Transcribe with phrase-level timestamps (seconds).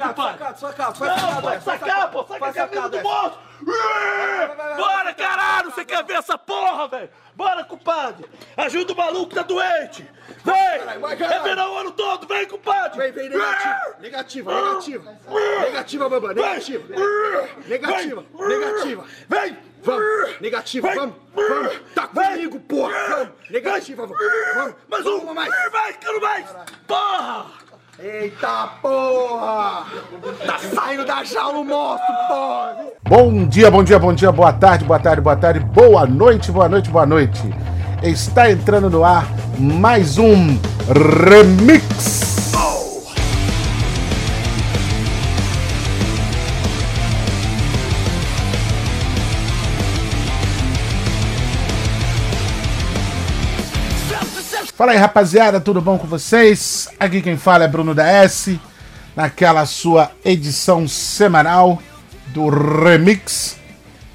[0.00, 2.22] Sacado, sacado, Não, sacado, pode vai, sacar, pô.
[2.24, 3.38] Saca a vai camisa sacado, do bolso.
[3.60, 5.70] vai, vai, Bora, vai, caralho.
[5.70, 7.10] Você quer ver essa porra, velho?
[7.34, 8.26] Bora, compadre.
[8.56, 10.08] Ajuda o maluco que tá doente.
[10.42, 11.00] Vem.
[11.00, 11.12] vai.
[11.14, 12.26] É verão o ano todo.
[12.26, 12.98] Vem, compadre.
[12.98, 15.18] Vem, vem, negativa, negativa, negativa.
[15.60, 16.84] Negativa, Bambam, negativa.
[17.66, 19.04] Negativa, negativa.
[19.28, 19.70] Vem.
[19.82, 20.96] Vamos, negativa, Vem.
[20.96, 21.80] vamos, vamos.
[21.94, 22.94] Tá comigo, porra.
[23.08, 24.18] Vamos, negativa, vamos.
[24.54, 24.74] vamos.
[24.88, 25.20] Mais um.
[25.20, 25.72] Vamos mais.
[25.72, 26.46] Vai, quero mais.
[26.86, 27.69] Porra.
[28.02, 29.84] Eita porra!
[30.46, 32.76] Tá saindo da jaula o monstro, porra!
[33.06, 36.66] Bom dia, bom dia, bom dia, boa tarde, boa tarde, boa tarde, boa noite, boa
[36.66, 37.54] noite, boa noite.
[38.02, 39.26] Está entrando no ar
[39.58, 42.39] mais um Remix.
[54.80, 56.88] Fala aí, rapaziada, tudo bom com vocês?
[56.98, 58.58] Aqui quem fala é Bruno da S,
[59.14, 61.82] naquela sua edição semanal
[62.28, 63.58] do Remix,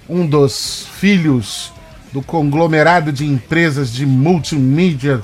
[0.09, 1.71] um dos filhos
[2.11, 5.21] do conglomerado de empresas de multimídia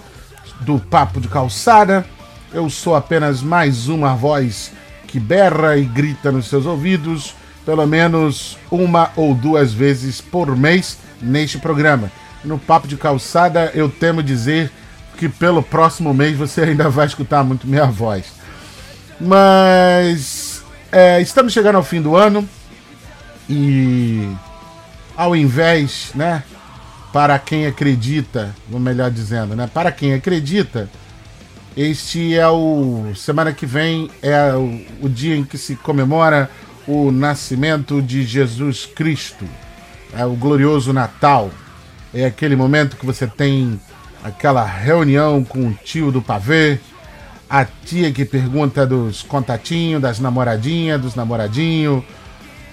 [0.60, 2.06] do Papo de Calçada.
[2.54, 4.72] Eu sou apenas mais uma voz
[5.08, 7.34] que berra e grita nos seus ouvidos,
[7.66, 12.12] pelo menos uma ou duas vezes por mês neste programa.
[12.46, 14.72] No Papo de Calçada, eu temo dizer
[15.18, 18.26] que pelo próximo mês você ainda vai escutar muito minha voz.
[19.20, 22.48] Mas é, estamos chegando ao fim do ano
[23.50, 24.30] e
[25.16, 26.44] ao invés, né,
[27.14, 30.90] para quem acredita, ou melhor dizendo, né, para quem acredita,
[31.76, 36.50] este é o semana que vem é o, o dia em que se comemora
[36.88, 39.46] o nascimento de Jesus Cristo,
[40.14, 41.50] é o glorioso Natal.
[42.14, 43.80] É aquele momento que você tem
[44.24, 46.80] aquela reunião com o tio do pavê,
[47.50, 52.04] a tia que pergunta dos contatinhos, das namoradinhas, dos namoradinhos.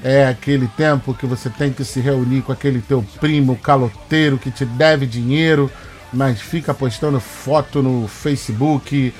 [0.05, 4.51] É aquele tempo que você tem que se reunir com aquele teu primo caloteiro que
[4.51, 5.69] te deve dinheiro,
[6.13, 9.13] mas fica postando foto no Facebook,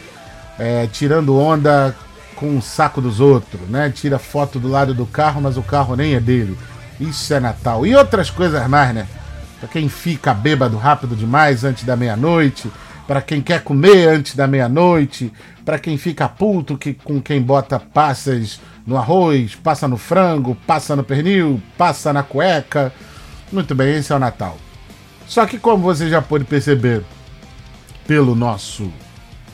[0.57, 1.97] é, tirando onda
[2.37, 3.91] com o saco dos outros, né?
[3.91, 6.57] Tira foto do lado do carro, mas o carro nem é dele.
[7.01, 7.85] Isso é Natal.
[7.85, 9.09] E outras coisas mais, né?
[9.61, 12.71] Para quem fica bêbado rápido demais antes da meia-noite,
[13.09, 15.33] para quem quer comer antes da meia-noite,
[15.65, 20.95] para quem fica puto que, com quem bota passas no arroz, passa no frango, passa
[20.95, 22.93] no pernil, passa na cueca.
[23.51, 24.57] Muito bem, esse é o Natal.
[25.27, 27.03] Só que como você já pôde perceber
[28.07, 28.93] pelo nosso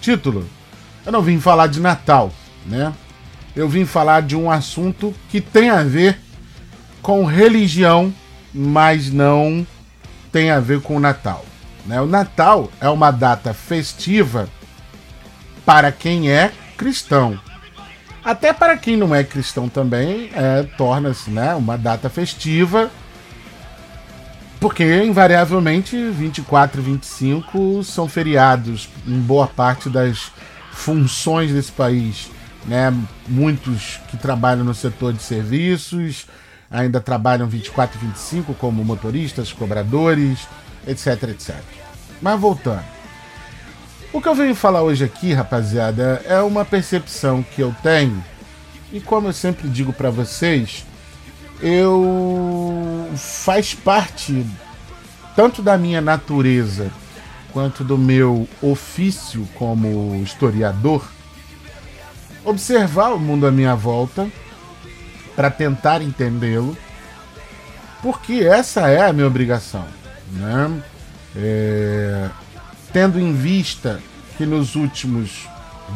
[0.00, 0.44] título,
[1.06, 2.32] eu não vim falar de Natal,
[2.66, 2.92] né?
[3.56, 6.18] Eu vim falar de um assunto que tem a ver
[7.00, 8.12] com religião,
[8.52, 9.66] mas não
[10.34, 11.44] tem a ver com o Natal.
[11.86, 12.00] Né?
[12.00, 14.48] O Natal é uma data festiva
[15.64, 17.38] para quem é cristão.
[18.24, 22.90] Até para quem não é cristão também, é, torna-se né, uma data festiva,
[24.58, 30.32] porque invariavelmente 24 e 25 são feriados em boa parte das
[30.72, 32.28] funções desse país.
[32.64, 32.92] Né?
[33.28, 36.26] Muitos que trabalham no setor de serviços,
[36.74, 40.40] ainda trabalham 24 e 25 como motoristas, cobradores,
[40.86, 41.54] etc, etc.
[42.20, 42.84] Mas voltando.
[44.12, 48.22] O que eu venho falar hoje aqui, rapaziada, é uma percepção que eu tenho.
[48.92, 50.84] E como eu sempre digo para vocês,
[51.60, 54.44] eu faz parte
[55.36, 56.90] tanto da minha natureza
[57.52, 61.08] quanto do meu ofício como historiador
[62.44, 64.28] observar o mundo à minha volta
[65.34, 66.76] para tentar entendê-lo,
[68.02, 69.86] porque essa é a minha obrigação,
[70.32, 70.82] né?
[71.36, 72.28] É,
[72.92, 74.00] tendo em vista
[74.36, 75.48] que nos últimos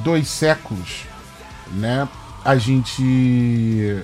[0.03, 1.04] dois séculos,
[1.72, 2.09] né,
[2.44, 4.03] a gente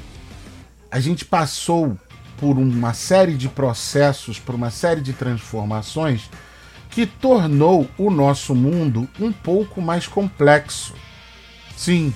[0.91, 1.99] a gente passou
[2.37, 6.31] por uma série de processos, por uma série de transformações
[6.91, 10.95] que tornou o nosso mundo um pouco mais complexo.
[11.77, 12.15] Sim,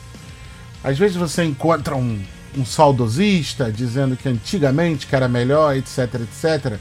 [0.84, 2.22] às vezes você encontra um,
[2.56, 6.78] um saudosista dizendo que antigamente que era melhor, etc, etc.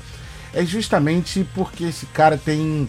[0.53, 2.87] É justamente porque esse cara tem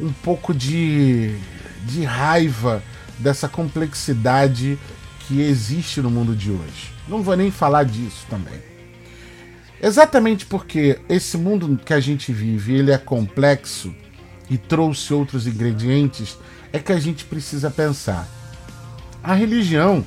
[0.00, 1.36] um pouco de,
[1.84, 2.82] de raiva
[3.18, 4.78] dessa complexidade
[5.20, 6.92] que existe no mundo de hoje.
[7.08, 8.60] Não vou nem falar disso também.
[9.80, 13.92] Exatamente porque esse mundo que a gente vive, ele é complexo
[14.48, 16.38] e trouxe outros ingredientes,
[16.72, 18.28] é que a gente precisa pensar.
[19.22, 20.04] A religião,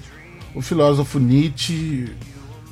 [0.55, 2.15] o filósofo Nietzsche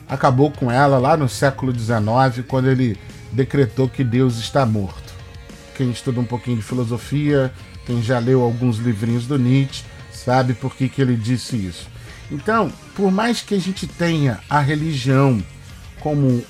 [0.07, 2.97] acabou com ela lá no século XIX, quando ele
[3.31, 5.13] decretou que Deus está morto.
[5.75, 7.51] Quem estuda um pouquinho de filosofia,
[7.85, 11.89] quem já leu alguns livrinhos do Nietzsche, sabe por que, que ele disse isso.
[12.31, 15.44] Então, por mais que a gente tenha a religião
[16.00, 16.44] como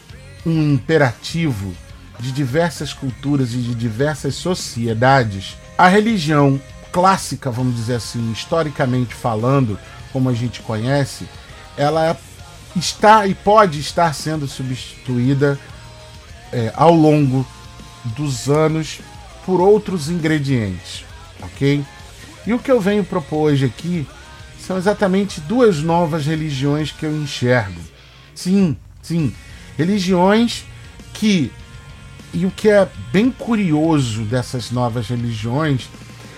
[0.46, 1.74] um imperativo
[2.20, 9.80] de diversas culturas e de diversas sociedades, a religião clássica, vamos dizer assim, historicamente falando,
[10.14, 11.28] como a gente conhece,
[11.76, 12.16] ela
[12.76, 15.60] está e pode estar sendo substituída
[16.52, 17.46] é, ao longo
[18.06, 19.00] dos anos
[19.46, 21.04] por outros ingredientes,
[21.42, 21.84] ok?
[22.46, 24.08] E o que eu venho propor hoje aqui
[24.60, 27.82] são exatamente duas novas religiões que eu enxergo.
[28.36, 29.36] Sim, sim,
[29.78, 30.64] religiões
[31.14, 31.52] que
[32.34, 35.88] e o que é bem curioso dessas novas religiões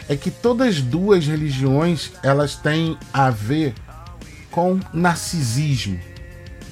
[0.08, 3.74] é que todas duas religiões elas têm a ver
[4.52, 6.00] com narcisismo,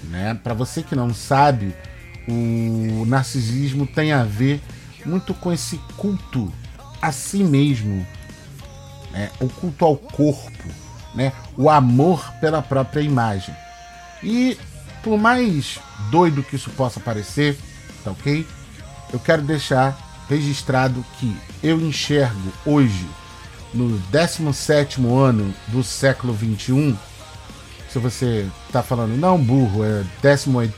[0.05, 0.39] né?
[0.43, 1.73] Para você que não sabe,
[2.27, 4.61] o narcisismo tem a ver
[5.05, 6.51] muito com esse culto
[7.01, 8.05] a si mesmo,
[9.11, 9.29] né?
[9.41, 10.69] o culto ao corpo,
[11.13, 11.33] né?
[11.57, 13.53] o amor pela própria imagem.
[14.23, 14.57] E
[15.03, 15.79] por mais
[16.09, 17.57] doido que isso possa parecer,
[18.03, 18.47] tá ok?
[19.11, 19.97] Eu quero deixar
[20.29, 23.05] registrado que eu enxergo hoje,
[23.73, 26.95] no 17 ano do século 21,
[27.89, 30.73] se você está falando, não, burro, é 18,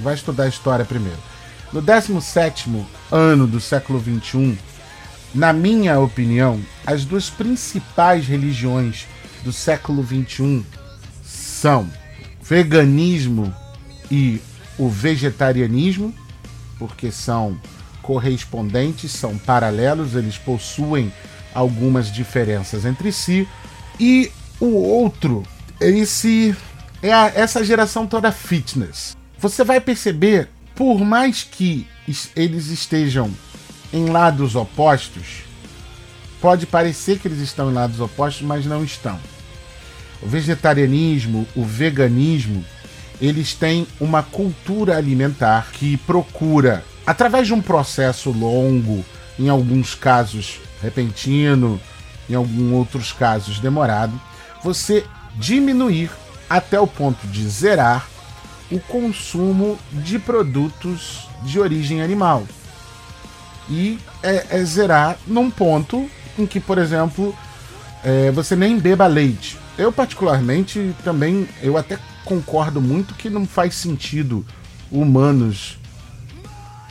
[0.00, 1.18] vai estudar história primeiro.
[1.72, 4.56] No 17 ano do século 21,
[5.34, 9.06] na minha opinião, as duas principais religiões
[9.44, 10.64] do século 21
[11.22, 11.88] são
[12.42, 13.54] veganismo
[14.10, 14.40] e
[14.78, 16.14] o vegetarianismo,
[16.78, 17.60] porque são
[18.00, 21.12] correspondentes, são paralelos, eles possuem
[21.54, 23.48] algumas diferenças entre si,
[23.98, 24.30] e
[24.60, 25.42] o outro
[25.80, 26.56] esse
[27.02, 29.16] é a, essa geração toda fitness.
[29.38, 31.86] Você vai perceber, por mais que
[32.34, 33.30] eles estejam
[33.92, 35.44] em lados opostos,
[36.40, 39.18] pode parecer que eles estão em lados opostos, mas não estão.
[40.20, 42.64] O vegetarianismo, o veganismo,
[43.20, 49.04] eles têm uma cultura alimentar que procura, através de um processo longo,
[49.38, 51.80] em alguns casos repentino,
[52.28, 54.18] em alguns outros casos demorado,
[54.62, 55.04] você
[55.36, 56.10] diminuir
[56.48, 58.06] até o ponto de zerar
[58.70, 62.44] o consumo de produtos de origem animal.
[63.70, 66.08] E é, é zerar num ponto
[66.38, 67.34] em que, por exemplo,
[68.02, 69.58] é, você nem beba leite.
[69.76, 74.44] Eu particularmente também, eu até concordo muito que não faz sentido
[74.90, 75.78] humanos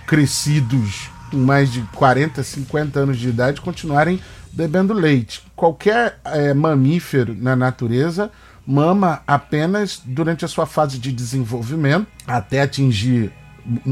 [0.05, 4.19] crescidos com mais de 40, 50 anos de idade continuarem
[4.51, 5.43] bebendo leite.
[5.55, 8.31] Qualquer é, mamífero na natureza
[8.65, 13.31] mama apenas durante a sua fase de desenvolvimento, até atingir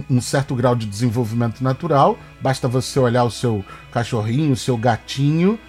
[0.09, 2.17] um certo grau de desenvolvimento natural.
[2.41, 5.59] Basta você olhar o seu cachorrinho, o seu gatinho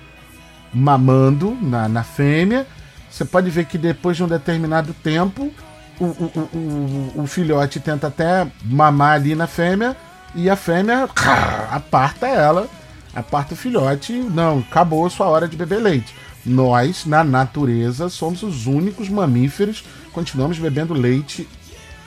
[0.73, 2.67] mamando na, na fêmea.
[3.11, 5.53] Você pode ver que depois de um determinado tempo,
[5.99, 9.97] o, o, o, o filhote tenta até mamar ali na fêmea
[10.37, 11.09] e a fêmea
[11.71, 12.69] aparta ela
[13.17, 16.15] aparta o filhote, não, acabou a sua hora de beber leite.
[16.45, 21.49] Nós, na natureza, somos os únicos mamíferos, continuamos bebendo leite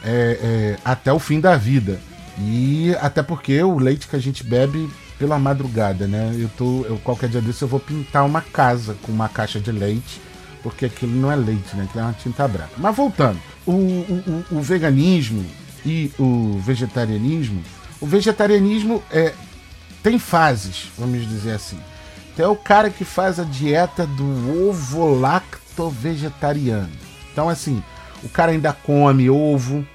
[0.04, 2.00] é, é, até o fim da vida.
[2.40, 4.88] E até porque o leite que a gente bebe
[5.18, 6.34] pela madrugada, né?
[6.38, 9.72] Eu tô, eu, qualquer dia desse eu vou pintar uma casa com uma caixa de
[9.72, 10.22] leite,
[10.64, 11.84] porque aquilo não é leite, né?
[11.84, 12.72] Aquilo é uma tinta branca.
[12.78, 15.44] Mas voltando, o, o, o veganismo
[15.86, 17.62] e o vegetarianismo,
[18.02, 19.34] o vegetarianismo é,
[20.02, 21.80] tem fases, vamos dizer assim.
[22.34, 26.90] Então é o cara que faz a dieta do ovo lacto vegetariano.
[27.32, 27.84] Então, assim,
[28.24, 29.86] o cara ainda come ovo,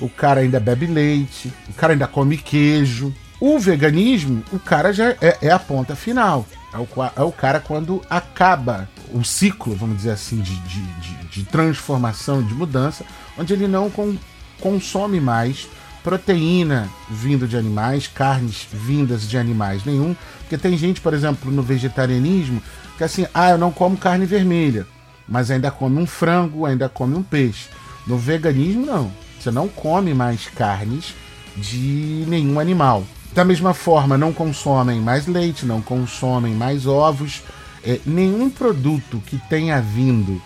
[0.00, 3.12] o cara ainda bebe leite, o cara ainda come queijo.
[3.40, 6.46] O veganismo, o cara já é, é a ponta final.
[6.72, 11.14] É o, é o, cara quando acaba o ciclo, vamos dizer assim, de, de, de,
[11.26, 13.04] de transformação, de mudança,
[13.38, 14.16] onde ele não com,
[14.60, 15.68] consome mais
[16.08, 20.16] proteína vindo de animais, carnes vindas de animais nenhum.
[20.38, 22.62] Porque tem gente, por exemplo, no vegetarianismo,
[22.96, 24.86] que assim, ah, eu não como carne vermelha,
[25.28, 27.68] mas ainda come um frango, ainda come um peixe.
[28.06, 29.12] No veganismo, não.
[29.38, 31.14] Você não come mais carnes
[31.54, 33.04] de nenhum animal.
[33.34, 37.42] Da mesma forma, não consomem mais leite, não consomem mais ovos.
[37.84, 40.40] É, nenhum produto que tenha vindo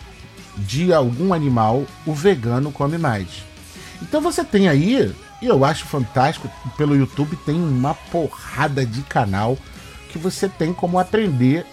[0.59, 3.45] de algum animal, o vegano come mais.
[4.03, 9.59] Então você tem aí e eu acho fantástico, pelo YouTube tem uma porrada de canal
[10.09, 11.67] que você tem como aprender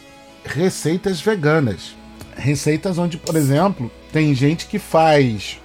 [0.44, 1.96] receitas veganas.
[2.36, 5.60] Receitas onde, por exemplo, tem gente que faz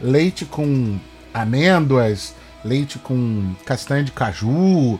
[0.00, 0.98] leite com
[1.34, 2.34] amêndoas,
[2.64, 4.98] leite com castanha de caju,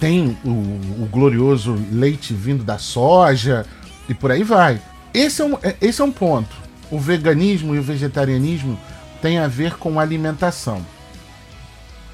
[0.00, 3.66] tem o, o, glorioso leite vindo da soja
[4.08, 4.80] e por aí vai.
[5.12, 6.56] Esse é um, é, esse é um ponto.
[6.90, 8.80] o veganismo e o vegetarianismo
[9.20, 10.82] têm a ver com alimentação.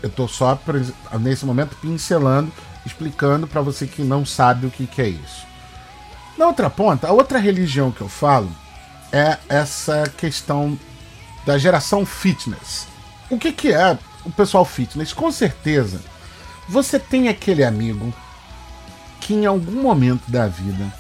[0.05, 0.61] Eu estou só
[1.19, 2.53] nesse momento pincelando,
[2.85, 5.47] explicando para você que não sabe o que, que é isso.
[6.37, 8.51] Na outra ponta, a outra religião que eu falo
[9.11, 10.79] é essa questão
[11.47, 12.87] da geração fitness.
[13.31, 15.15] O que, que é o pessoal fitness?
[15.15, 16.03] Com certeza,
[16.69, 18.13] você tem aquele amigo
[19.23, 20.93] que em algum momento da vida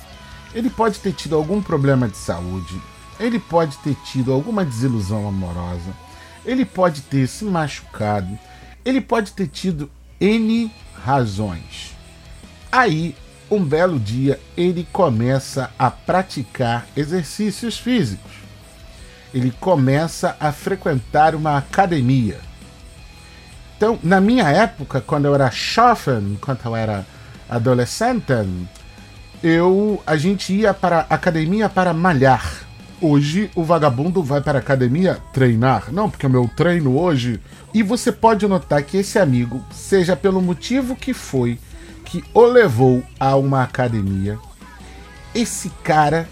[0.54, 2.80] ele pode ter tido algum problema de saúde,
[3.20, 5.94] ele pode ter tido alguma desilusão amorosa,
[6.42, 8.38] ele pode ter se machucado,
[8.84, 10.70] ele pode ter tido N
[11.04, 11.94] razões.
[12.70, 13.14] Aí
[13.50, 18.32] um belo dia ele começa a praticar exercícios físicos.
[19.32, 22.38] Ele começa a frequentar uma academia.
[23.76, 27.04] Então, na minha época, quando eu era jovem, quando eu era
[27.48, 28.32] adolescente,
[29.42, 32.63] eu a gente ia para a academia para malhar.
[33.06, 35.92] Hoje o vagabundo vai para a academia treinar.
[35.92, 37.38] Não, porque o meu treino hoje.
[37.74, 41.60] E você pode notar que esse amigo, seja pelo motivo que foi,
[42.02, 44.38] que o levou a uma academia,
[45.34, 46.26] esse cara,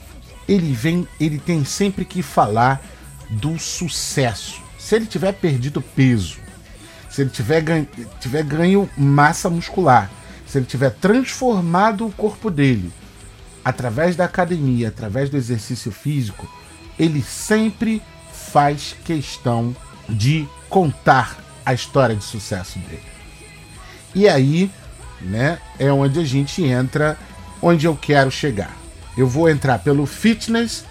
[0.49, 2.81] ele vem, ele tem sempre que falar
[3.29, 4.63] do sucesso.
[4.79, 6.39] Se ele tiver perdido peso,
[7.11, 7.63] se ele tiver
[8.19, 10.11] tiver ganho massa muscular,
[10.47, 12.91] se ele tiver transformado o corpo dele
[13.63, 16.49] através da academia, através do exercício físico,
[17.03, 19.75] ele sempre faz questão
[20.09, 23.03] de contar a história de sucesso dele.
[24.15, 24.71] E aí
[25.25, 25.59] né?
[25.79, 27.17] É onde a gente entra
[27.61, 28.77] onde eu quero chegar.
[29.17, 30.85] Eu vou entrar pelo fitness,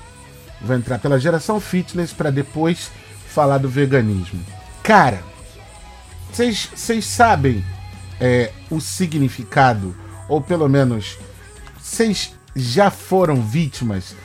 [0.62, 2.92] vou entrar pela geração fitness para depois
[3.28, 4.40] falar do veganismo.
[4.84, 5.22] Cara,
[6.32, 7.64] vocês sabem
[8.20, 9.96] é, o significado,
[10.30, 11.18] ou pelo menos
[11.80, 14.16] vocês já foram vítimas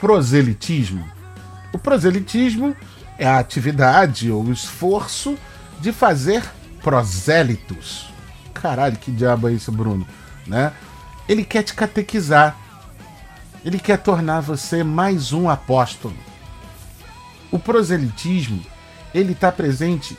[0.00, 1.04] proselitismo?
[1.72, 2.76] O proselitismo
[3.18, 5.36] é a atividade ou o esforço
[5.80, 6.42] de fazer
[6.82, 8.08] prosélitos
[8.60, 10.06] caralho, que diabo é isso, Bruno?
[10.46, 10.72] Né?
[11.28, 12.56] Ele quer te catequizar.
[13.64, 16.14] Ele quer tornar você mais um apóstolo.
[17.50, 18.62] O proselitismo,
[19.14, 20.16] ele está presente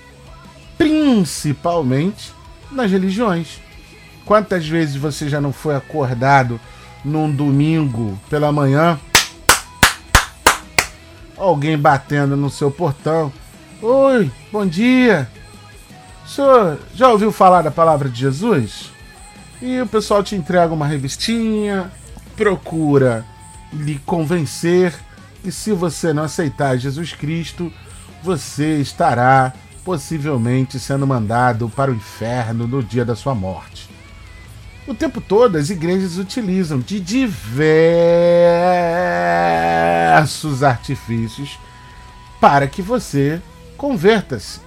[0.78, 2.34] principalmente
[2.72, 3.60] nas religiões.
[4.26, 6.60] Quantas vezes você já não foi acordado
[7.04, 9.00] num domingo pela manhã?
[11.40, 13.32] Alguém batendo no seu portão.
[13.82, 15.30] Oi, bom dia.
[16.26, 18.92] O senhor já ouviu falar da palavra de Jesus?
[19.62, 21.90] E o pessoal te entrega uma revistinha,
[22.36, 23.26] procura
[23.72, 24.94] lhe convencer
[25.42, 27.72] que se você não aceitar Jesus Cristo,
[28.22, 29.54] você estará
[29.86, 33.90] possivelmente sendo mandado para o inferno no dia da sua morte.
[34.90, 37.54] O tempo todo as igrejas utilizam de diversos
[40.64, 41.60] artifícios
[42.42, 43.40] para que você
[43.78, 44.62] converta-se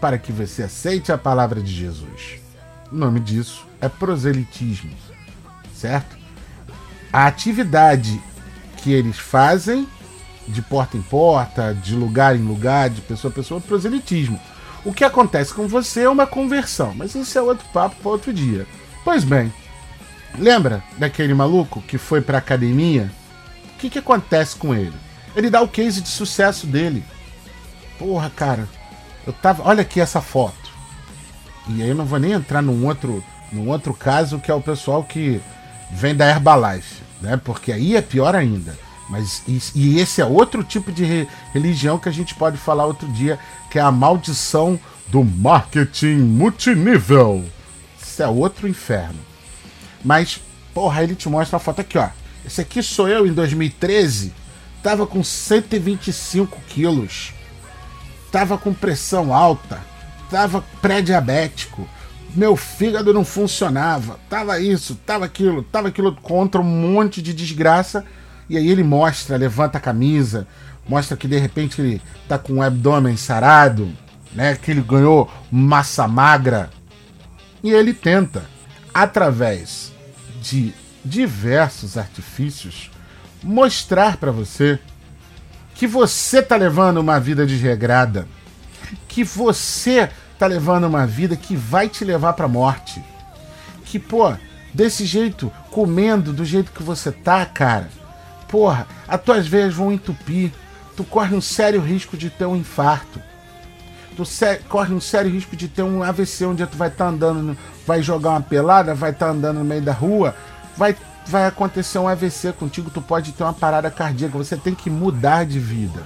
[0.00, 2.40] para que você aceite a palavra de Jesus.
[2.90, 4.90] O nome disso é proselitismo,
[5.72, 6.16] certo?
[7.12, 8.20] A atividade
[8.78, 9.86] que eles fazem
[10.48, 14.40] de porta em porta, de lugar em lugar, de pessoa a pessoa, é proselitismo.
[14.84, 18.32] O que acontece com você é uma conversão, mas isso é outro papo para outro
[18.32, 18.66] dia.
[19.04, 19.52] Pois bem,
[20.38, 23.10] lembra daquele maluco que foi para academia?
[23.74, 24.94] O que, que acontece com ele?
[25.36, 27.04] Ele dá o case de sucesso dele.
[27.98, 28.66] Porra, cara,
[29.26, 29.62] eu tava.
[29.68, 30.72] Olha aqui essa foto.
[31.68, 34.60] E aí eu não vou nem entrar num outro, num outro caso que é o
[34.60, 35.40] pessoal que
[35.90, 37.36] vem da Herbalife, né?
[37.36, 38.76] Porque aí é pior ainda.
[39.08, 43.06] Mas e, esse é outro tipo de re, religião que a gente pode falar outro
[43.08, 43.38] dia,
[43.70, 47.44] que é a maldição do marketing multinível.
[48.14, 49.18] Isso é outro inferno.
[50.04, 50.40] Mas,
[50.72, 52.08] porra, ele te mostra a foto aqui, ó.
[52.46, 54.32] Esse aqui sou eu em 2013.
[54.82, 57.32] Tava com 125 quilos
[58.34, 59.78] tava com pressão alta,
[60.28, 61.88] tava pré-diabético,
[62.34, 68.04] meu fígado não funcionava, tava isso, tava aquilo, tava aquilo contra um monte de desgraça.
[68.50, 70.48] E aí ele mostra, levanta a camisa,
[70.88, 73.88] mostra que de repente ele tá com o abdômen sarado,
[74.32, 74.56] né?
[74.56, 76.70] Que ele ganhou massa magra.
[77.64, 78.44] E ele tenta,
[78.92, 79.90] através
[80.42, 82.90] de diversos artifícios,
[83.42, 84.78] mostrar para você
[85.74, 88.28] que você tá levando uma vida desregrada,
[89.08, 93.02] que você tá levando uma vida que vai te levar para morte.
[93.86, 94.34] Que, pô,
[94.74, 97.88] desse jeito, comendo do jeito que você tá, cara,
[98.46, 100.52] porra, as tuas veias vão entupir.
[100.94, 103.22] Tu corre um sério risco de ter um infarto.
[104.16, 104.22] Tu
[104.68, 107.56] corre um sério risco de ter um AVC onde tu vai estar tá andando,
[107.86, 110.34] vai jogar uma pelada, vai estar tá andando no meio da rua,
[110.76, 114.90] vai vai acontecer um AVC contigo, tu pode ter uma parada cardíaca, você tem que
[114.90, 116.02] mudar de vida.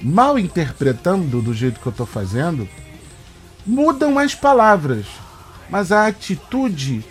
[0.00, 2.68] Mal interpretando do jeito que eu tô fazendo,
[3.66, 5.06] mudam as palavras,
[5.68, 7.04] mas a atitude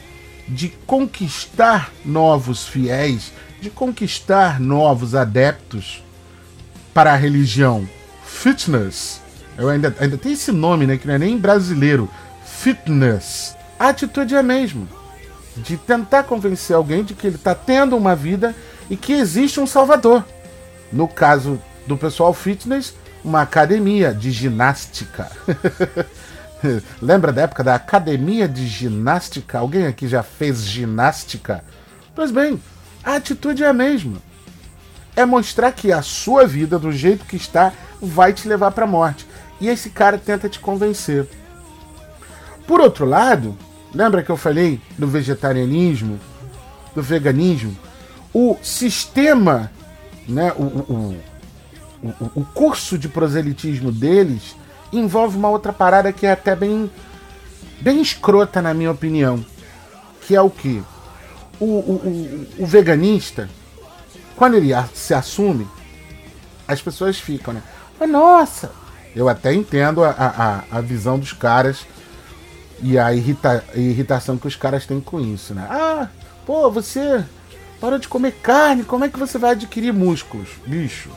[0.48, 6.04] de conquistar novos fiéis, de conquistar novos adeptos
[6.94, 7.88] para a religião
[8.26, 9.21] fitness,
[9.58, 12.10] eu ainda, ainda tem esse nome, né, que não é nem brasileiro,
[12.46, 13.56] fitness.
[13.80, 14.88] A atitude é a mesma,
[15.58, 18.56] de tentar convencer alguém de que ele está tendo uma vida
[18.90, 20.24] e que existe um salvador.
[20.92, 22.94] No caso do pessoal fitness,
[23.24, 25.32] uma academia de ginástica.
[27.02, 29.60] Lembra da época da academia de ginástica?
[29.60, 31.64] Alguém aqui já fez ginástica?
[32.14, 32.62] Pois bem,
[33.04, 34.18] a atitude é a mesma.
[35.16, 38.88] É mostrar que a sua vida, do jeito que está, vai te levar para a
[38.88, 39.26] morte.
[39.62, 41.28] E esse cara tenta te convencer.
[42.68, 43.56] Por outro lado,
[43.94, 46.20] lembra que eu falei do vegetarianismo,
[46.96, 47.78] do veganismo?
[48.34, 49.72] O sistema,
[50.28, 51.18] né, o, o,
[52.02, 54.56] o, o curso de proselitismo deles
[54.92, 56.90] envolve uma outra parada que é até bem,
[57.80, 59.46] bem escrota, na minha opinião.
[60.22, 60.82] Que é o que?
[61.60, 63.48] O, o, o, o veganista,
[64.36, 65.68] quando ele se assume,
[66.68, 67.62] as pessoas ficam, né?
[68.00, 68.81] Mas, nossa!
[69.16, 70.10] Eu até entendo a,
[70.72, 71.86] a, a visão dos caras
[72.82, 75.68] e a, irrita, irritação que os caras têm com isso, né?
[75.70, 76.08] Ah,
[76.46, 77.24] pô, você
[77.80, 80.50] parou de comer carne, como é que você vai adquirir músculos?
[80.66, 81.10] Bicho,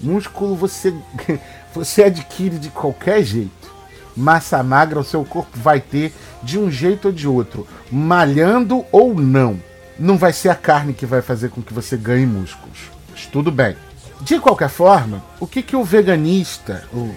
[0.00, 0.94] músculo você
[1.74, 3.70] você adquire de qualquer jeito.
[4.16, 9.14] Massa magra o seu corpo vai ter de um jeito ou de outro, malhando ou
[9.14, 9.58] não.
[9.98, 12.90] Não vai ser a carne que vai fazer com que você ganhe músculos.
[13.10, 13.76] Mas tudo bem.
[14.22, 17.14] De qualquer forma, o que, que o veganista, o,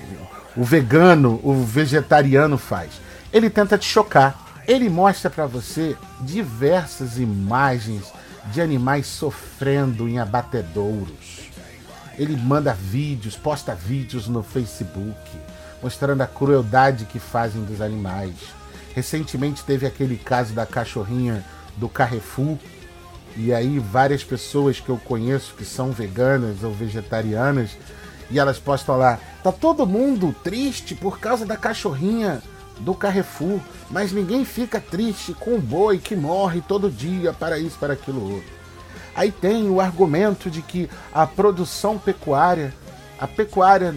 [0.56, 2.92] o vegano, o vegetariano faz?
[3.32, 4.64] Ele tenta te chocar.
[4.66, 8.14] Ele mostra para você diversas imagens
[8.46, 11.44] de animais sofrendo em abatedouros
[12.18, 15.18] ele manda vídeos, posta vídeos no Facebook,
[15.82, 18.36] mostrando a crueldade que fazem dos animais.
[18.94, 21.44] Recentemente teve aquele caso da cachorrinha
[21.76, 22.58] do Carrefour,
[23.36, 27.72] e aí várias pessoas que eu conheço que são veganas ou vegetarianas,
[28.30, 32.42] e elas postam lá: tá todo mundo triste por causa da cachorrinha
[32.80, 37.78] do Carrefour, mas ninguém fica triste com o boi que morre todo dia para isso,
[37.78, 38.52] para aquilo outro.
[39.16, 42.74] Aí tem o argumento de que a produção pecuária,
[43.20, 43.96] a pecuária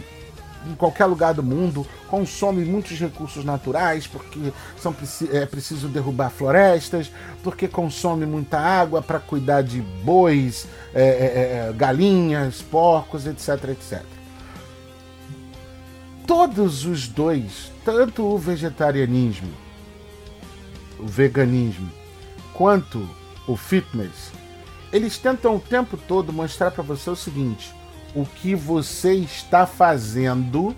[0.67, 4.95] em qualquer lugar do mundo consome muitos recursos naturais, porque são,
[5.33, 7.11] é preciso derrubar florestas,
[7.43, 14.03] porque consome muita água para cuidar de bois, é, é, é, galinhas, porcos, etc, etc.
[16.27, 19.53] Todos os dois, tanto o vegetarianismo,
[20.99, 21.91] o veganismo,
[22.53, 23.09] quanto
[23.47, 24.33] o fitness,
[24.93, 27.73] eles tentam o tempo todo mostrar para você o seguinte:
[28.15, 30.75] o que você está fazendo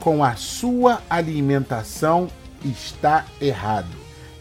[0.00, 2.28] com a sua alimentação
[2.64, 3.96] está errado.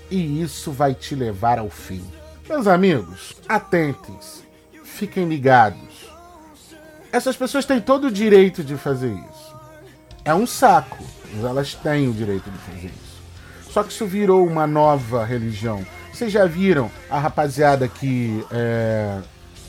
[0.09, 2.03] E isso vai te levar ao fim.
[2.47, 4.41] Meus amigos, atentem-se,
[4.83, 6.09] fiquem ligados.
[7.11, 9.55] Essas pessoas têm todo o direito de fazer isso.
[10.25, 13.71] É um saco, mas elas têm o direito de fazer isso.
[13.71, 15.85] Só que isso virou uma nova religião
[16.19, 19.19] vocês já viram a rapaziada que é,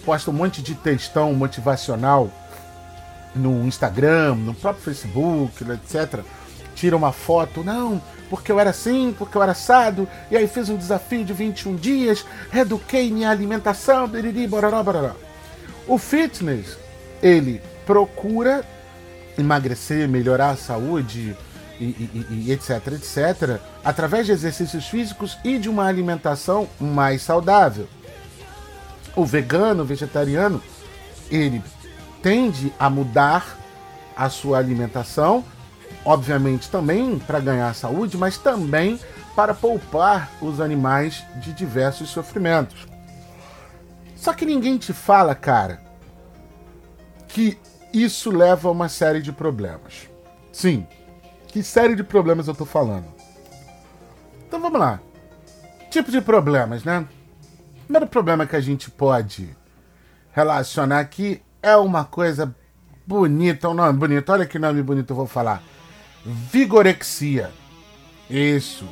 [0.04, 2.28] posta um monte de textão motivacional
[3.34, 6.20] no Instagram, no próprio Facebook, etc.
[6.74, 10.68] Tira uma foto, não, porque eu era assim, porque eu era assado, e aí fiz
[10.68, 15.14] um desafio de 21 dias, reeduquei minha alimentação, biriri, bororó, bororó.
[15.86, 16.78] O fitness,
[17.22, 18.64] ele procura
[19.36, 21.36] emagrecer, melhorar a saúde,
[21.80, 27.88] e, e, e, etc, etc, através de exercícios físicos e de uma alimentação mais saudável.
[29.16, 30.62] O vegano, o vegetariano,
[31.30, 31.62] ele
[32.22, 33.56] tende a mudar
[34.16, 35.44] a sua alimentação,
[36.04, 38.98] obviamente também para ganhar saúde, mas também
[39.34, 42.86] para poupar os animais de diversos sofrimentos.
[44.14, 45.80] Só que ninguém te fala, cara,
[47.28, 47.58] que
[47.92, 50.10] isso leva a uma série de problemas.
[50.52, 50.86] Sim,
[51.48, 53.06] que série de problemas eu tô falando?
[54.46, 55.00] Então vamos lá.
[55.90, 57.06] Tipo de problemas, né?
[57.72, 59.56] O primeiro problema que a gente pode
[60.32, 62.54] relacionar aqui é uma coisa
[63.06, 64.30] bonita, um nome bonito.
[64.30, 65.62] Olha que nome bonito eu vou falar.
[66.24, 67.50] Vigorexia.
[68.28, 68.86] Isso.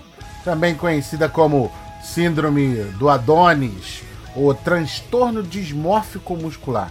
[0.44, 1.70] Também conhecida como
[2.02, 4.02] síndrome do Adonis
[4.34, 6.90] ou transtorno dismórfico muscular.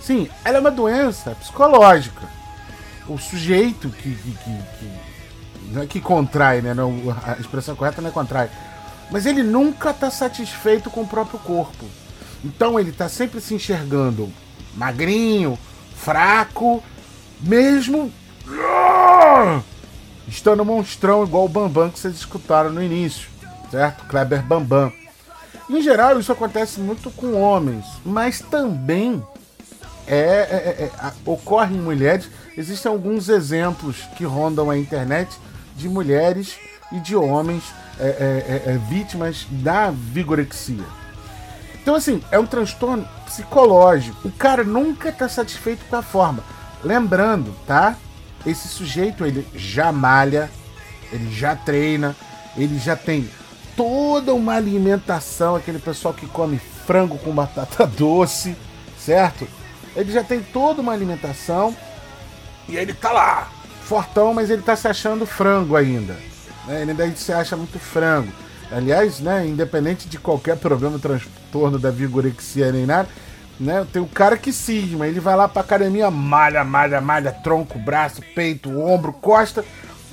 [0.00, 2.36] Sim, ela é uma doença psicológica
[3.08, 6.74] o sujeito que, que, que, que, não é que contrai, né?
[6.74, 6.92] Não,
[7.24, 8.50] a expressão correta não é contrai.
[9.10, 11.86] Mas ele nunca está satisfeito com o próprio corpo.
[12.44, 14.32] Então ele está sempre se enxergando
[14.76, 15.58] magrinho,
[15.96, 16.82] fraco,
[17.40, 18.12] mesmo
[18.48, 19.60] ah,
[20.28, 23.28] estando monstrão igual o Bambam que vocês escutaram no início,
[23.70, 24.04] certo?
[24.06, 24.92] Kleber Bambam.
[25.68, 29.22] Em geral, isso acontece muito com homens, mas também
[30.06, 32.30] é, é, é, é ocorre em mulheres.
[32.56, 35.36] Existem alguns exemplos que rondam a internet
[35.74, 36.56] de mulheres
[36.92, 37.64] e de homens
[37.98, 40.84] é, é, vítimas da vigorexia.
[41.86, 44.26] Então, assim, é um transtorno psicológico.
[44.26, 46.42] O cara nunca está satisfeito com a forma.
[46.82, 47.94] Lembrando, tá?
[48.44, 50.50] Esse sujeito, ele já malha,
[51.12, 52.16] ele já treina,
[52.56, 53.30] ele já tem
[53.76, 58.56] toda uma alimentação, aquele pessoal que come frango com batata doce,
[58.98, 59.46] certo?
[59.94, 61.72] Ele já tem toda uma alimentação
[62.68, 63.48] e ele tá lá,
[63.84, 66.16] fortão, mas ele tá se achando frango ainda.
[66.66, 66.82] Né?
[66.82, 68.32] Ele ainda se acha muito frango.
[68.72, 70.98] Aliás, né, independente de qualquer problema,
[71.46, 73.08] transtorno da vigorexia nem nada,
[73.58, 77.78] né, tem o cara que cisma, ele vai lá pra academia, malha, malha, malha, tronco,
[77.78, 79.64] braço, peito, ombro, costa,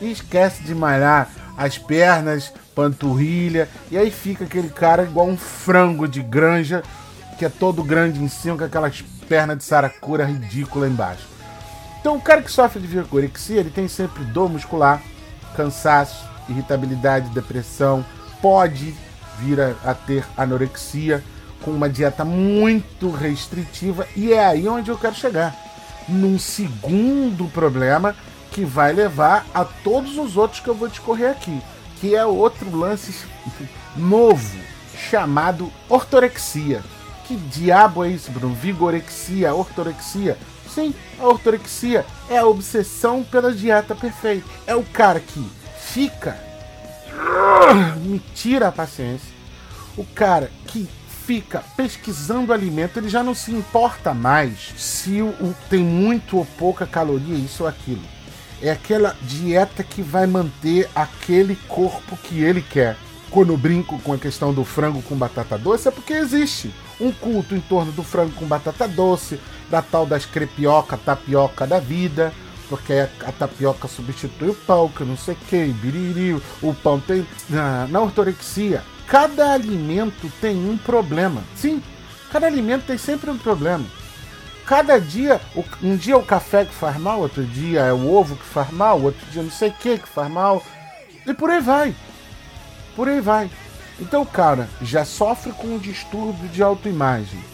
[0.02, 6.08] e esquece de malhar as pernas, panturrilha, e aí fica aquele cara igual um frango
[6.08, 6.82] de granja,
[7.38, 11.28] que é todo grande em cima, com aquelas pernas de saracura ridícula embaixo.
[12.00, 15.02] Então o cara que sofre de vigorexia, ele tem sempre dor muscular,
[15.56, 18.06] cansaço, irritabilidade, depressão,
[18.42, 18.96] pode
[19.40, 21.24] vir a, a ter anorexia
[21.62, 25.56] com uma dieta muito restritiva e é aí onde eu quero chegar.
[26.08, 28.16] Num segundo problema
[28.52, 31.62] que vai levar a todos os outros que eu vou discorrer aqui,
[32.00, 33.26] que é outro lance
[33.96, 34.58] novo
[35.10, 36.84] chamado ortorexia.
[37.26, 38.54] Que diabo é isso, Bruno?
[38.54, 40.38] Vigorexia, ortorexia?
[40.70, 44.48] Sim, a ortorexia é a obsessão pela dieta perfeita.
[44.68, 46.38] É o cara que fica
[48.02, 49.34] me tira a paciência.
[49.98, 50.88] O cara que
[51.26, 56.46] fica pesquisando alimento, ele já não se importa mais se o, o, tem muito ou
[56.58, 58.02] pouca caloria, isso ou aquilo.
[58.62, 62.98] É aquela dieta que vai manter aquele corpo que ele quer.
[63.30, 67.56] Quando brinco com a questão do frango com batata doce, é porque existe um culto
[67.56, 72.32] em torno do frango com batata doce, da tal das crepioca, tapioca da vida,
[72.74, 77.24] porque a, tapioca substitui o pão, que não sei o que, biriri, o pão tem.
[77.48, 81.44] Na, na ortorexia, cada alimento tem um problema.
[81.56, 81.84] Sim,
[82.32, 83.86] cada alimento tem sempre um problema.
[84.66, 85.40] Cada dia,
[85.84, 88.72] um dia é o café que faz mal, outro dia é o ovo que faz
[88.72, 90.64] mal, outro dia não sei o que que faz mal.
[91.28, 91.96] E por aí vai.
[92.96, 93.52] Por aí vai.
[94.00, 97.53] Então cara já sofre com um distúrbio de autoimagem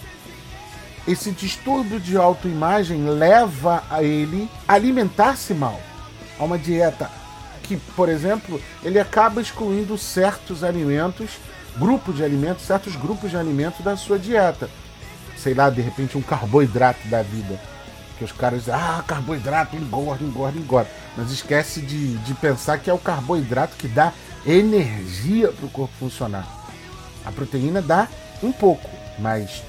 [1.08, 5.80] esse distúrbio de autoimagem leva a ele alimentar-se mal.
[6.38, 7.10] A uma dieta
[7.64, 11.38] que, por exemplo, ele acaba excluindo certos alimentos,
[11.78, 14.70] grupos de alimentos, certos grupos de alimentos da sua dieta.
[15.38, 17.60] Sei lá, de repente um carboidrato da vida.
[18.18, 20.90] Que os caras dizem, ah, carboidrato engorda, engorda, engorda.
[21.16, 24.14] Mas esquece de, de pensar que é o carboidrato que dá
[24.46, 26.48] energia para o corpo funcionar.
[27.26, 28.08] A proteína dá
[28.42, 29.64] um pouco, mas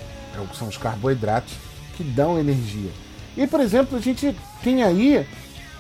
[0.55, 1.55] são os carboidratos
[1.97, 2.91] que dão energia.
[3.37, 5.27] E, por exemplo, a gente tem aí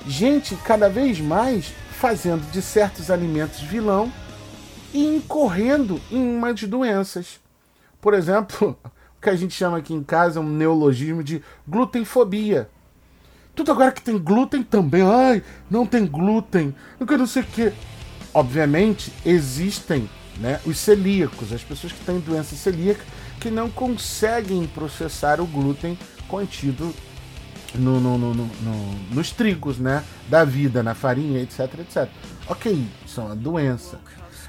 [0.06, 4.10] gente cada vez mais fazendo de certos alimentos vilão
[4.92, 7.40] e incorrendo em umas doenças.
[8.00, 12.68] Por exemplo, o que a gente chama aqui em casa é um neologismo de glutenfobia.
[13.54, 17.72] Tudo agora que tem glúten também, ai, não tem glúten, eu não sei o que.
[18.32, 20.08] Obviamente, existem
[20.38, 23.04] né, os celíacos, as pessoas que têm doença celíaca
[23.40, 25.98] que não conseguem processar o glúten
[26.28, 26.94] contido
[27.74, 28.50] no, no, no,
[29.10, 32.08] nos trigos né, da vida, na farinha, etc, etc.
[32.46, 33.98] Ok, isso é uma doença.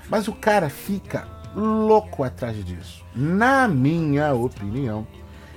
[0.10, 3.04] Mas o cara fica louco atrás disso.
[3.16, 5.08] Na minha opinião,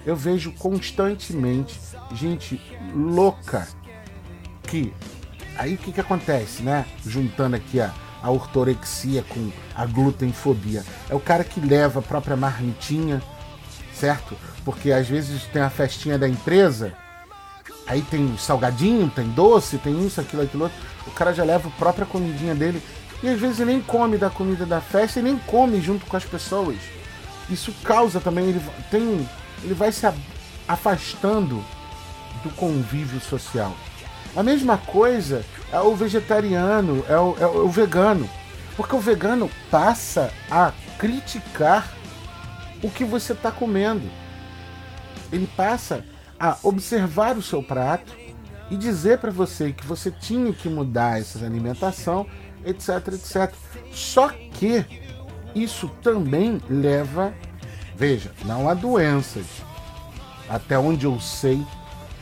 [0.06, 1.78] eu vejo constantemente
[2.14, 2.60] gente
[2.94, 3.66] louca
[4.62, 4.92] que.
[5.56, 6.84] Aí o que, que acontece, né?
[7.06, 10.82] Juntando aqui a, a ortorexia com a glutenfobia.
[11.10, 13.22] É o cara que leva a própria marmitinha,
[13.92, 14.34] certo?
[14.64, 16.94] Porque às vezes tem a festinha da empresa,
[17.86, 20.78] aí tem salgadinho, tem doce, tem isso, aquilo, aquilo outro.
[21.06, 22.82] O cara já leva a própria comidinha dele
[23.22, 26.24] e às vezes nem come da comida da festa e nem come junto com as
[26.24, 26.78] pessoas.
[27.50, 29.28] Isso causa também, ele tem
[29.62, 30.06] ele vai se
[30.66, 31.62] afastando
[32.42, 33.74] do convívio social.
[34.36, 38.28] A mesma coisa é o vegetariano, é o, é o vegano.
[38.76, 41.92] Porque o vegano passa a criticar
[42.82, 44.08] o que você está comendo.
[45.32, 46.04] Ele passa
[46.38, 48.12] a observar o seu prato
[48.70, 52.26] e dizer para você que você tinha que mudar essa alimentação,
[52.64, 53.54] etc, etc.
[53.92, 54.84] Só que
[55.54, 57.32] isso também leva,
[57.94, 59.46] veja, não há doenças.
[60.48, 61.64] Até onde eu sei,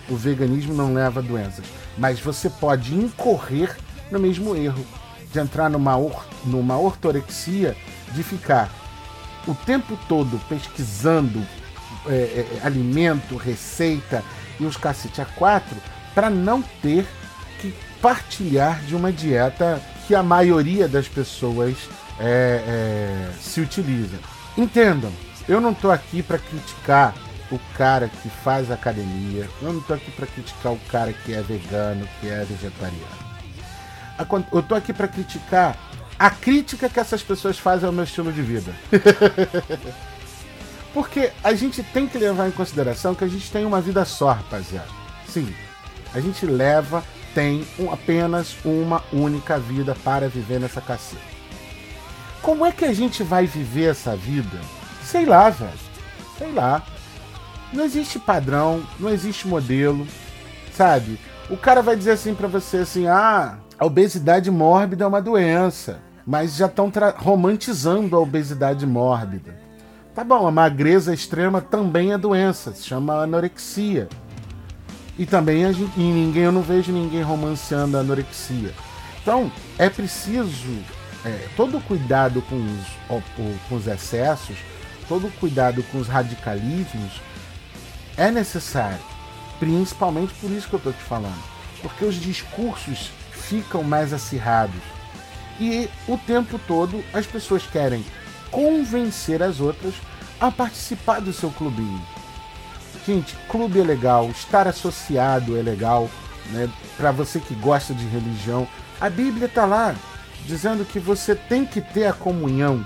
[0.09, 1.65] o veganismo não leva a doenças.
[1.97, 3.77] Mas você pode incorrer
[4.11, 4.85] no mesmo erro
[5.33, 7.77] de entrar numa, or, numa ortorexia,
[8.13, 8.71] de ficar
[9.47, 11.45] o tempo todo pesquisando
[12.07, 14.23] é, é, alimento, receita
[14.61, 15.77] e os cacete a quatro
[16.15, 17.07] para não ter
[17.61, 21.77] que partilhar de uma dieta que a maioria das pessoas
[22.19, 24.19] é, é se utiliza.
[24.57, 25.13] Entendam,
[25.49, 27.15] eu não estou aqui para criticar
[27.53, 31.43] o cara que faz academia, eu não estou aqui para criticar o cara que é
[31.43, 33.23] vegano, que é vegetariano.
[34.51, 35.77] Eu estou aqui para criticar
[36.19, 38.73] a crítica que essas pessoas fazem ao meu estilo de vida.
[40.95, 44.33] Porque a gente tem que levar em consideração que a gente tem uma vida só,
[44.33, 44.89] rapaziada.
[45.27, 45.53] Sim,
[46.15, 47.03] a gente leva,
[47.35, 51.33] tem um, apenas uma única vida para viver nessa caceta.
[52.43, 54.61] Como é que a gente vai viver essa vida?
[55.05, 55.73] Sei lá, velho.
[56.39, 56.83] Sei lá.
[57.73, 60.07] Não existe padrão, não existe modelo,
[60.75, 61.19] sabe?
[61.49, 66.01] O cara vai dizer assim para você assim: "Ah, a obesidade mórbida é uma doença"
[66.27, 69.57] mas já estão romantizando a obesidade mórbida.
[70.15, 74.09] Tá bom, a magreza extrema também é doença, se chama anorexia.
[75.19, 78.73] E também a gente, e ninguém, eu não vejo ninguém romanceando a anorexia.
[79.21, 80.79] Então, é preciso
[81.25, 83.23] é, todo cuidado com os,
[83.69, 84.57] com os excessos,
[85.09, 87.21] todo cuidado com os radicalismos
[88.17, 89.01] é necessário.
[89.59, 91.43] Principalmente por isso que eu estou te falando.
[91.81, 94.81] Porque os discursos ficam mais acirrados
[95.61, 98.05] e o tempo todo as pessoas querem
[98.51, 99.95] convencer as outras
[100.41, 102.01] a participar do seu clubinho.
[103.07, 106.09] Gente, clube é legal, estar associado é legal,
[106.51, 106.69] né?
[106.97, 108.67] Para você que gosta de religião,
[109.01, 109.95] a Bíblia está lá
[110.47, 112.85] dizendo que você tem que ter a comunhão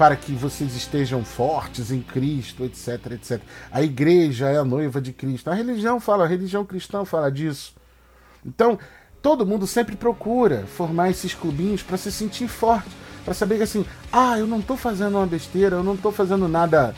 [0.00, 3.38] para que vocês estejam fortes em Cristo, etc, etc.
[3.70, 5.50] A igreja é a noiva de Cristo.
[5.50, 7.74] A religião fala, a religião cristã fala disso.
[8.42, 8.78] Então,
[9.20, 12.88] todo mundo sempre procura formar esses clubinhos para se sentir forte,
[13.26, 16.48] para saber que assim, ah, eu não estou fazendo uma besteira, eu não estou fazendo
[16.48, 16.94] nada,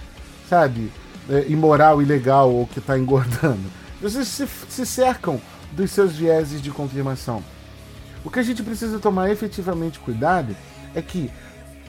[0.49, 0.93] sabe,
[1.29, 3.69] é, imoral, ilegal ou que está engordando.
[4.01, 5.41] Vocês se, se cercam
[5.73, 7.43] dos seus vieses de confirmação.
[8.25, 10.55] O que a gente precisa tomar efetivamente cuidado
[10.95, 11.33] é que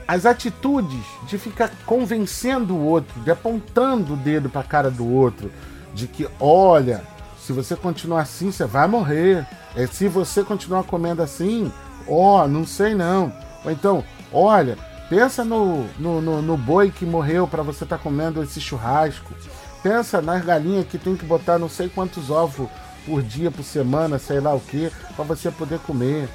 [0.07, 5.07] as atitudes de ficar convencendo o outro, de apontando o dedo para a cara do
[5.07, 5.51] outro,
[5.93, 7.03] de que olha,
[7.39, 9.45] se você continuar assim, você vai morrer.
[9.75, 11.71] É, se você continuar comendo assim,
[12.07, 13.33] ó, oh, não sei não.
[13.65, 14.77] Ou então, olha,
[15.09, 19.33] pensa no, no, no, no boi que morreu para você estar tá comendo esse churrasco.
[19.81, 22.69] Pensa nas galinhas que tem que botar não sei quantos ovos
[23.05, 26.29] por dia, por semana, sei lá o que, para você poder comer.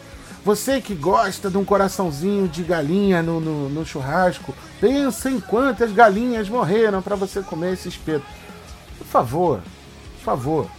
[0.45, 5.93] Você que gosta de um coraçãozinho de galinha no, no, no churrasco, pensa em quantas
[5.93, 8.25] galinhas morreram para você comer esse espeto.
[8.97, 9.61] Por favor,
[10.17, 10.71] por favor,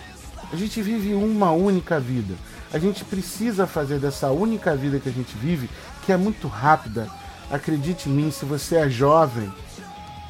[0.52, 2.34] a gente vive uma única vida.
[2.72, 5.70] A gente precisa fazer dessa única vida que a gente vive,
[6.06, 7.08] que é muito rápida.
[7.52, 9.52] Acredite em mim, se você é jovem,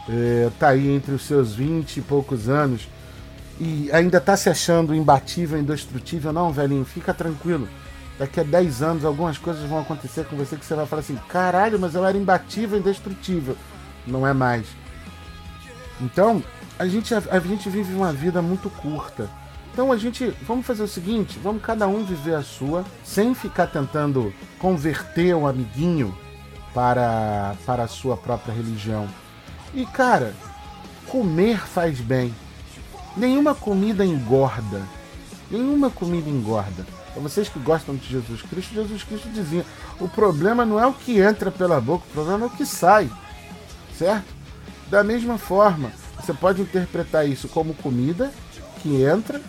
[0.07, 2.87] é, tá aí entre os seus 20 e poucos anos
[3.59, 7.67] e ainda tá se achando imbatível, indestrutível, não, velhinho, fica tranquilo.
[8.19, 11.17] Daqui a 10 anos algumas coisas vão acontecer com você que você vai falar assim:
[11.29, 13.55] caralho, mas eu era imbatível, indestrutível.
[14.05, 14.67] Não é mais.
[16.01, 16.43] Então,
[16.77, 19.29] a gente, a, a gente vive uma vida muito curta.
[19.71, 23.67] Então a gente, vamos fazer o seguinte, vamos cada um viver a sua, sem ficar
[23.67, 26.13] tentando converter um amiguinho
[26.73, 29.07] para, para a sua própria religião.
[29.73, 30.33] E cara,
[31.07, 32.33] comer faz bem.
[33.15, 34.81] Nenhuma comida engorda.
[35.49, 36.85] Nenhuma comida engorda.
[37.13, 39.65] Para vocês que gostam de Jesus Cristo, Jesus Cristo dizia:
[39.99, 43.09] o problema não é o que entra pela boca, o problema é o que sai.
[43.97, 44.25] Certo?
[44.89, 48.31] Da mesma forma, você pode interpretar isso como comida
[48.81, 49.41] que entra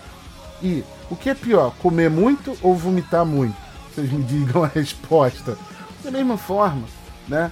[0.63, 3.57] e o que é pior, comer muito ou vomitar muito?
[3.93, 5.57] Vocês me digam a resposta.
[6.03, 6.87] Da mesma forma,
[7.29, 7.51] né?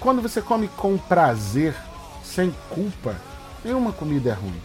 [0.00, 1.74] Quando você come com prazer,
[2.22, 3.16] sem culpa,
[3.64, 4.60] nenhuma comida é ruim.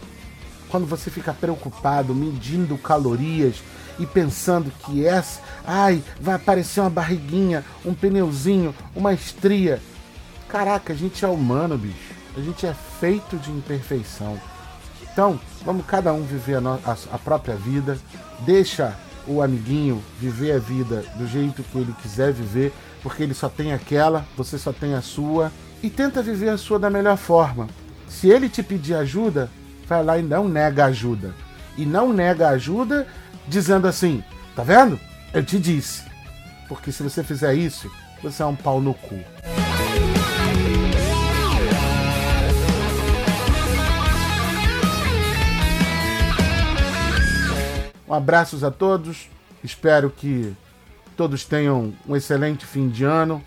[0.69, 3.61] Quando você fica preocupado, medindo calorias
[3.99, 9.81] e pensando que essa, ai, vai aparecer uma barriguinha, um pneuzinho, uma estria.
[10.47, 12.13] Caraca, a gente é humano, bicho.
[12.35, 14.39] A gente é feito de imperfeição.
[15.01, 17.97] Então, vamos cada um viver a, a, a própria vida,
[18.39, 18.95] deixa
[19.27, 22.73] o amiguinho viver a vida do jeito que ele quiser viver,
[23.03, 25.51] porque ele só tem aquela, você só tem a sua,
[25.83, 27.67] e tenta viver a sua da melhor forma.
[28.07, 29.49] Se ele te pedir ajuda,
[29.87, 31.33] vai lá e não nega ajuda.
[31.77, 33.07] E não nega ajuda
[33.47, 34.23] dizendo assim:
[34.55, 34.99] tá vendo?
[35.33, 36.03] Eu te disse.
[36.67, 39.19] Porque se você fizer isso, você é um pau no cu.
[48.07, 49.29] Um abraço a todos.
[49.63, 50.53] Espero que
[51.15, 53.41] todos tenham um excelente fim de ano.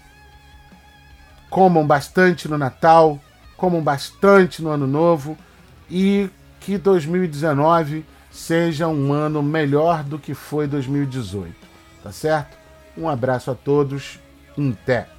[1.50, 3.20] Comam bastante no Natal,
[3.57, 5.37] comam bastante no Ano Novo
[5.90, 6.30] e
[6.61, 11.55] que 2019 seja um ano melhor do que foi 2018.
[12.03, 12.59] Tá certo?
[12.99, 14.18] Um abraço a todos.
[14.59, 15.13] Até.